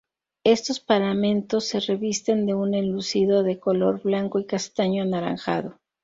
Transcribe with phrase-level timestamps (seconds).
[0.43, 5.77] Estos paramentos se revisten de un enlucido de color blanco y castaño anaranjado.